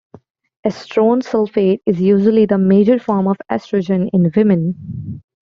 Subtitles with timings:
[0.65, 5.21] Estrone sulfate is usually the major form of estrogen in women.